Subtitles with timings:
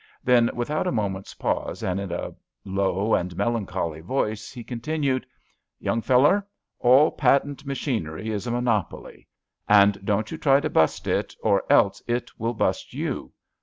[0.23, 2.33] Then without a moment's pause, and in a
[2.65, 5.27] low and melancholy voice, he .continued:^*
[5.77, 6.43] Young feller,
[6.79, 9.27] all patent machinery is a monopoly,
[9.69, 13.31] and don't you try to bust it or else it will bust you.